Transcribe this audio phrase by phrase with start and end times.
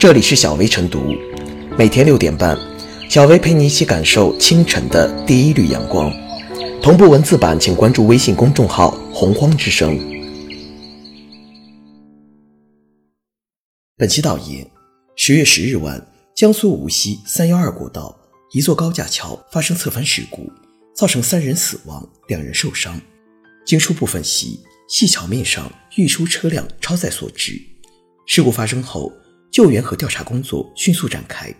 [0.00, 1.14] 这里是小薇晨读，
[1.76, 2.58] 每天六点半，
[3.10, 6.10] 小薇陪你一起感受清晨的第一缕阳光。
[6.80, 9.98] 同步文字版，请关注微信公众号“洪荒之声”。
[13.98, 14.66] 本期导言：
[15.16, 16.02] 十月十日晚，
[16.34, 18.18] 江苏无锡三幺二国道
[18.52, 20.50] 一座高架桥发生侧翻事故，
[20.96, 22.98] 造成三人死亡，两人受伤。
[23.66, 27.60] 经初步分析，系桥面上运输车辆超载所致。
[28.26, 29.12] 事故发生后，
[29.50, 31.52] 救援和调查工作迅速展开，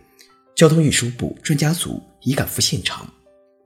[0.54, 3.04] 交通运输部专家组已赶赴现场。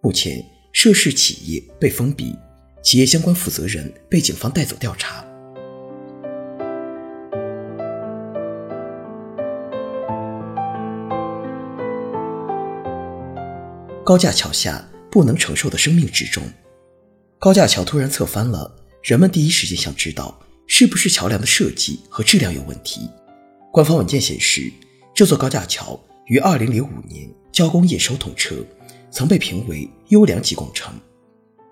[0.01, 2.35] 目前，涉事企业被封闭，
[2.83, 5.23] 企业相关负责人被警方带走调查。
[14.03, 16.43] 高架桥下不能承受的生命之重，
[17.39, 23.11] 高架桥突然侧翻了，人们第一时间想知道是不是桥梁的设计和质量有问题。
[23.75, 24.73] 官方文件显示，
[25.13, 28.65] 这座高架桥于2005年交工验收通车，
[29.11, 30.95] 曾被评为优良级工程。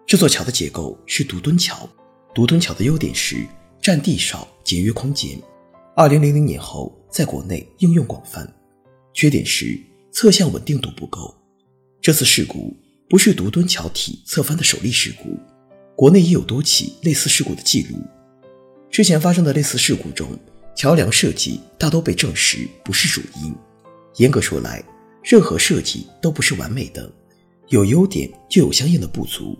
[0.05, 1.89] 这座桥的结构是独墩桥，
[2.35, 3.47] 独墩桥的优点是
[3.81, 5.41] 占地少、节约空间。
[5.95, 8.53] 2000年后在国内应用广泛，
[9.15, 11.33] 缺点是侧向稳定度不够。
[12.01, 12.77] 这次事故
[13.09, 15.39] 不是独墩桥体侧翻的首例事故，
[15.95, 17.97] 国内已有多起类似事故的记录。
[18.91, 20.37] 之前发生的类似事故中，
[20.75, 23.55] 桥梁设计大都被证实不是主因。
[24.17, 24.83] 严格说来，
[25.23, 27.11] 任何设计都不是完美的，
[27.69, 29.59] 有优点就有相应的不足。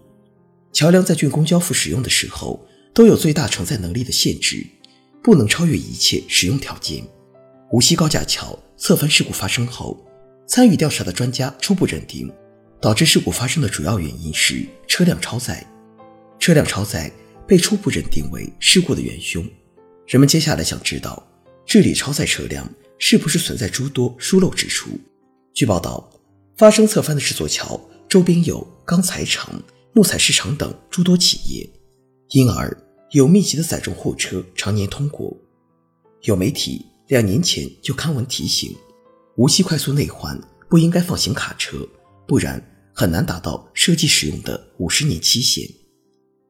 [0.73, 4.67] 桥梁在竣工交付使用的时候，都有最大承载能力的限制，
[5.23, 7.05] 不能超越一切使用条件。
[7.71, 10.05] 无锡高架桥侧翻事故发生后，
[10.47, 12.31] 参与调查的专家初步认定，
[12.81, 15.67] 导致事故发生的主要原因是车辆超载。
[16.39, 17.11] 车辆超载
[17.47, 19.47] 被初步认定为事故的元凶。
[20.07, 21.27] 人们接下来想知道，
[21.67, 24.91] 治理超载车辆是不是存在诸多疏漏之处？
[25.55, 26.11] 据报道，
[26.57, 29.63] 发生侧翻的这座桥周边有钢材厂、
[29.93, 31.69] 木材市场等诸多企业，
[32.31, 32.77] 因而
[33.13, 35.37] 有密集的载重货车常年通过。
[36.23, 38.75] 有媒体两年前就刊文提醒，
[39.37, 41.87] 无锡快速内环不应该放行卡车，
[42.27, 42.63] 不然
[42.95, 45.65] 很难达到设计使用的五十年期限。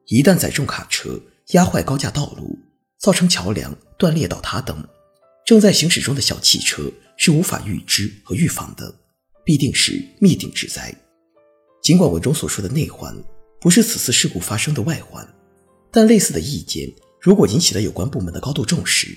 [0.07, 1.19] 一旦载重卡车
[1.51, 2.57] 压坏高架道路，
[3.03, 4.81] 造成桥梁断裂倒塌等，
[5.45, 8.95] 正在行驶中的小汽车是无法预知和预防的，
[9.43, 10.95] 必定是灭顶之灾。
[11.81, 13.13] 尽管文中所说的内环
[13.59, 15.27] 不是此次事故发生的外环，
[15.91, 19.09] 但类似的意见如果引起了有关部门的高度重视，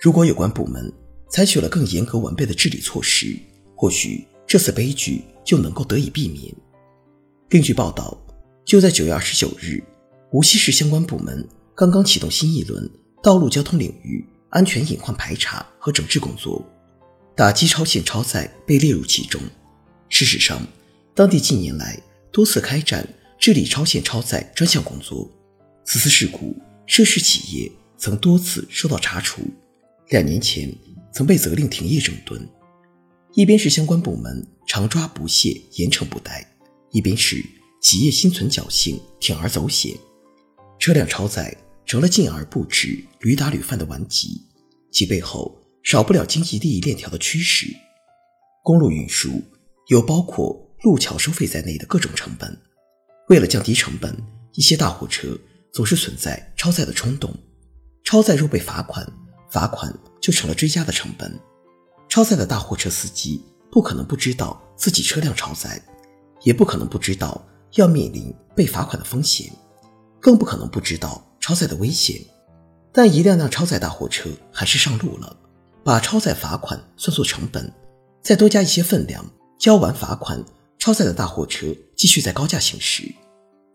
[0.00, 0.90] 如果有关部门
[1.28, 3.38] 采取了更严格完备的治理措施，
[3.76, 6.50] 或许这次悲剧就能够得以避免。
[7.50, 8.18] 另据报道，
[8.64, 9.84] 就在九月二十九日，
[10.32, 11.46] 无锡市相关部门
[11.76, 12.90] 刚刚启动新一轮。
[13.22, 16.64] 道路交通领域安全隐患排查和整治工作，
[17.36, 19.40] 打击超限超载被列入其中。
[20.08, 20.64] 事实上，
[21.14, 22.00] 当地近年来
[22.32, 23.06] 多次开展
[23.38, 25.28] 治理超限超载专项工作。
[25.84, 26.56] 此次事故，
[26.86, 29.42] 涉事企业曾多次受到查处，
[30.10, 30.72] 两年前
[31.12, 32.48] 曾被责令停业整顿。
[33.34, 36.46] 一边是相关部门常抓不懈、严惩不贷，
[36.92, 37.44] 一边是
[37.82, 39.94] 企业心存侥幸、铤而走险，
[40.78, 41.54] 车辆超载。
[41.88, 44.46] 成了禁而不止、屡打屡犯的顽疾，
[44.92, 47.66] 其背后少不了经济利益链条的驱使。
[48.62, 49.42] 公路运输
[49.86, 52.54] 有包括路桥收费在内的各种成本，
[53.30, 54.14] 为了降低成本，
[54.52, 55.34] 一些大货车
[55.72, 57.34] 总是存在超载的冲动。
[58.04, 59.10] 超载若被罚款，
[59.50, 61.40] 罚款就成了追加的成本。
[62.06, 65.82] 超载的大货车司机不可能不知道自己车辆超载，
[66.42, 67.42] 也不可能不知道
[67.76, 69.50] 要面临被罚款的风险，
[70.20, 71.24] 更不可能不知道。
[71.48, 72.20] 超载的危险，
[72.92, 75.34] 但一辆辆超载大货车还是上路了。
[75.82, 77.72] 把超载罚款算作成本，
[78.22, 79.24] 再多加一些分量，
[79.58, 80.44] 交完罚款，
[80.78, 83.10] 超载的大货车继续在高架行驶。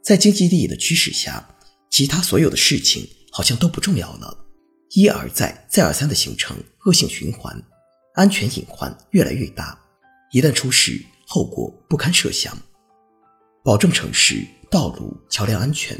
[0.03, 1.49] 在经济利益的驱使下，
[1.89, 4.37] 其他所有的事情好像都不重要了。
[4.91, 7.59] 一而再，再而三的形成恶性循环，
[8.13, 9.75] 安全隐患越来越大。
[10.31, 12.55] 一旦出事，后果不堪设想。
[13.63, 15.97] 保证城市道路桥梁安全。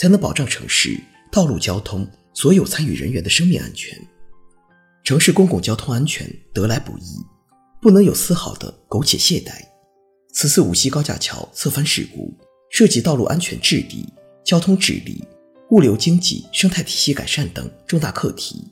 [0.00, 0.98] 才能保障城市
[1.30, 3.94] 道路交通所有参与人员的生命安全。
[5.04, 7.18] 城市公共交通安全得来不易，
[7.82, 9.52] 不能有丝毫的苟且懈怠。
[10.32, 12.32] 此次无锡高架桥侧翻事故
[12.70, 14.10] 涉及道路安全治理、
[14.42, 15.22] 交通治理、
[15.70, 18.70] 物流经济生态体系改善等重大课题，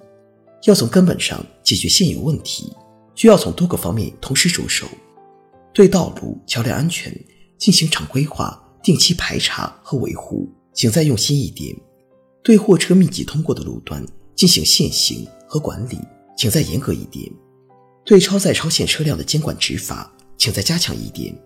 [0.64, 2.72] 要从根本上解决现有问题，
[3.14, 4.88] 需要从多个方面同时着手：
[5.75, 7.14] 对道路桥梁安全
[7.58, 10.50] 进行常规化、定期排查和维护。
[10.78, 11.76] 请再用心一点，
[12.40, 14.00] 对货车密集通过的路段
[14.36, 15.98] 进行限行和管理，
[16.36, 17.28] 请再严格一点。
[18.04, 21.36] 对超载超限车辆的监管执法，请再加强一点。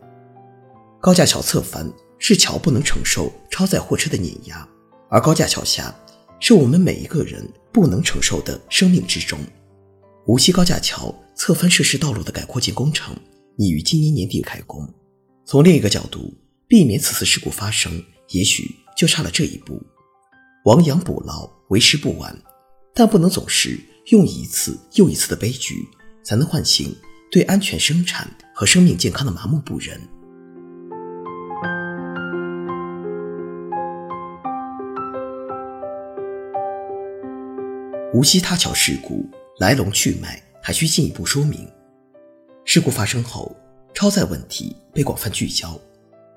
[1.00, 4.68] 高架桥侧翻是桥不能承受超载货车的碾压，
[5.08, 5.98] 而高架桥下
[6.38, 7.42] 是我们每一个人
[7.72, 9.38] 不能承受的生命之中。
[10.26, 13.16] 无锡高架桥侧翻涉事道路的改扩建工程
[13.56, 14.86] 拟于今年年底开工。
[15.46, 16.34] 从另一个角度，
[16.68, 19.82] 避免此次事故发生，也许就差了这一步。
[20.64, 22.40] 亡羊补牢为时不晚，
[22.94, 23.76] 但不能总是
[24.12, 25.74] 用一次又一次的悲剧，
[26.22, 26.94] 才能唤醒
[27.28, 30.00] 对安全生产和生命健康的麻木不仁。
[38.14, 39.28] 无锡塌桥事故
[39.58, 41.68] 来龙去脉还需进一步说明。
[42.64, 43.56] 事故发生后，
[43.92, 45.76] 超载问题被广泛聚焦。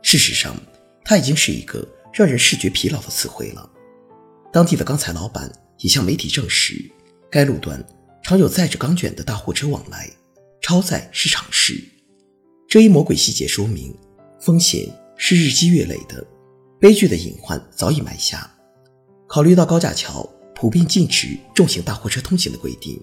[0.01, 0.55] 事实上，
[1.03, 3.69] 它已经是一个让人视觉疲劳的词汇了。
[4.53, 6.89] 当地的钢材老板也向媒体证实，
[7.29, 7.85] 该路段
[8.23, 10.09] 常有载着钢卷的大货车往来，
[10.61, 11.77] 超载是常事。
[12.69, 13.93] 这一魔鬼细节说明，
[14.39, 16.25] 风险是日积月累的，
[16.79, 18.49] 悲剧的隐患早已埋下。
[19.27, 20.23] 考虑到高架桥
[20.55, 22.97] 普遍禁止重型大货车通行的规定，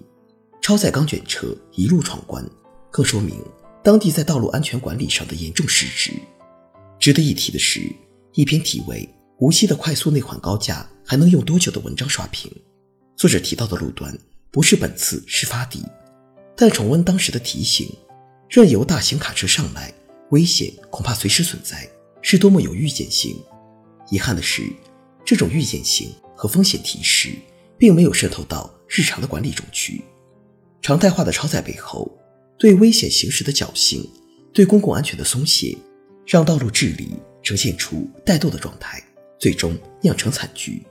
[0.59, 2.43] 超载钢卷车一路闯关，
[2.89, 3.39] 更说明
[3.83, 6.11] 当地在道路安全管理上的严重失职。
[6.99, 7.79] 值得一提的是，
[8.35, 9.07] 一篇题为
[9.37, 12.51] 《无锡的快速内环高架还能用多久》的文章刷屏。
[13.15, 14.17] 作者提到的路段
[14.49, 15.85] 不是本次事发地，
[16.57, 17.87] 但重温当时的提醒，
[18.49, 19.93] 任由大型卡车上来，
[20.31, 21.87] 危险恐怕随时存在，
[22.23, 23.37] 是多么有预见性。
[24.09, 24.67] 遗憾的是，
[25.23, 27.35] 这种预见性和风险提示
[27.77, 30.01] 并没有渗透到日常的管理中去。
[30.81, 32.11] 常态化的超载背后，
[32.57, 34.09] 对危险行驶的侥幸，
[34.51, 35.77] 对公共安全的松懈。
[36.25, 37.09] 让道路治理
[37.43, 39.03] 呈现出怠惰的状态，
[39.37, 40.81] 最终酿成惨剧。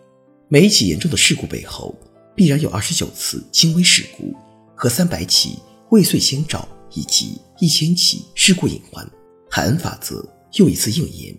[0.49, 1.99] 每一起严重的事故背后，
[2.37, 4.34] 必然有二十九次轻微事故
[4.76, 5.58] 和三百起
[5.90, 9.04] 未遂先兆，以及一千起事故隐患。
[9.50, 10.22] 海恩法则
[10.54, 11.34] 又一次应验。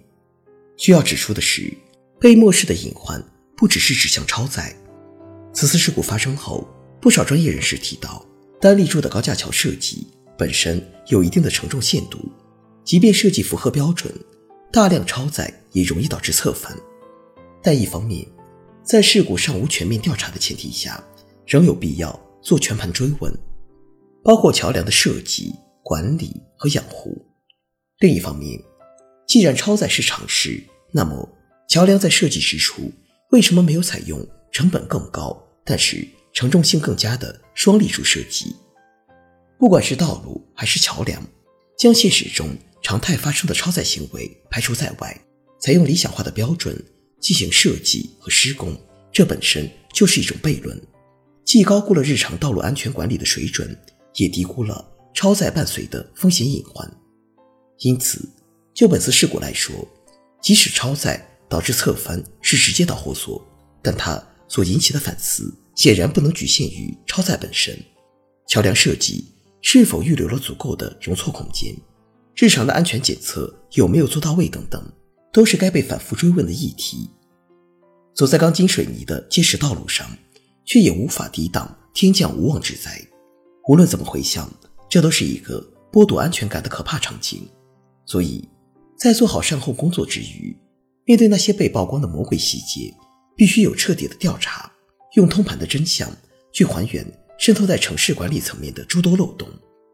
[0.77, 1.71] 需要指出的是，
[2.19, 3.23] 被漠视的隐患
[3.55, 4.75] 不只是指向超载。
[5.53, 6.67] 此次事故发生后，
[6.99, 8.25] 不少专业人士提到，
[8.59, 10.07] 单立柱的高架桥设计
[10.37, 12.19] 本身有一定的承重限度。
[12.83, 14.13] 即便设计符合标准，
[14.73, 16.75] 大量超载也容易导致侧翻。
[17.61, 18.25] 但一方面，
[18.81, 21.01] 在事故尚无全面调查的前提下，
[21.45, 23.31] 仍有必要做全盘追问，
[24.23, 25.53] 包括桥梁的设计、
[25.83, 27.23] 管理和养护。
[27.99, 28.59] 另一方面，
[29.27, 31.29] 既然超载是常事，那么
[31.69, 32.91] 桥梁在设计之初
[33.29, 38.55] 为什么没有采用成本更高但是承重性更佳的双立柱设计？
[39.59, 41.21] 不管是道路还是桥梁，
[41.77, 42.49] 将现实中。
[42.83, 45.19] 常态发生的超载行为排除在外，
[45.59, 46.77] 采用理想化的标准
[47.19, 48.77] 进行设计和施工，
[49.11, 50.79] 这本身就是一种悖论，
[51.45, 53.75] 既高估了日常道路安全管理的水准，
[54.15, 56.87] 也低估了超载伴随的风险隐患。
[57.79, 58.29] 因此，
[58.73, 59.73] 就本次事故来说，
[60.41, 63.41] 即使超载导致侧翻是直接导火索，
[63.81, 67.77] 但它所引起的反思显然不能局限于超载本身。
[68.45, 69.25] 桥梁设计
[69.61, 71.73] 是否预留了足够的容错空间？
[72.35, 74.83] 日常的安全检测有没有做到位等等，
[75.31, 77.09] 都是该被反复追问的议题。
[78.15, 80.07] 走在钢筋水泥的结实道路上，
[80.65, 82.99] 却也无法抵挡天降无妄之灾。
[83.67, 84.51] 无论怎么回想，
[84.89, 87.47] 这都是一个剥夺安全感的可怕场景。
[88.05, 88.47] 所以，
[88.97, 90.55] 在做好善后工作之余，
[91.05, 92.93] 面对那些被曝光的魔鬼细节，
[93.35, 94.71] 必须有彻底的调查，
[95.13, 96.09] 用通盘的真相
[96.51, 97.05] 去还原
[97.37, 99.47] 渗透在城市管理层面的诸多漏洞，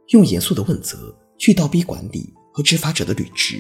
[0.10, 1.16] 用严肃的问责。
[1.40, 3.60] 去倒逼管理和执法者的履职。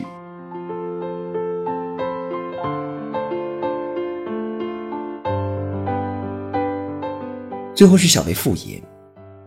[7.73, 8.81] 最后是小薇复言：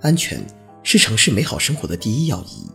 [0.01, 0.43] 安全
[0.83, 2.67] 是城市美好生活的第一要义。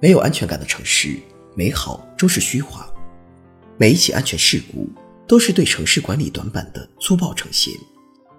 [0.00, 1.18] 没有安全感的城市，
[1.56, 2.88] 美好终是虚华。
[3.76, 4.88] 每一起安全事故
[5.26, 7.74] 都是对城市管理短板的粗暴呈现。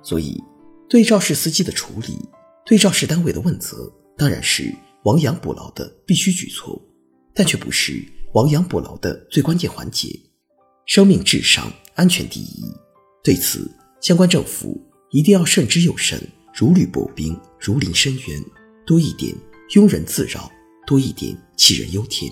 [0.02, 0.42] 所以，
[0.90, 2.18] 对肇事司机的处理，
[2.66, 4.74] 对肇事单位的问责，当然是。
[5.04, 6.82] 亡羊补牢的必须举措，
[7.34, 10.10] 但却不是亡羊补牢的最关键环节。
[10.86, 12.64] 生命至上，安全第一。
[13.24, 13.70] 对此，
[14.02, 14.82] 相关政府
[15.12, 16.22] 一定要慎之又慎，
[16.54, 18.44] 如履薄冰，如临深渊。
[18.86, 19.34] 多一点
[19.72, 20.52] 庸人自扰，
[20.86, 22.32] 多一点杞人忧天。